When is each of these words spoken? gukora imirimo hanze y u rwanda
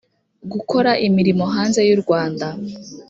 gukora 0.51 0.91
imirimo 1.07 1.43
hanze 1.55 1.79
y 1.87 1.91
u 1.95 1.97
rwanda 2.03 2.47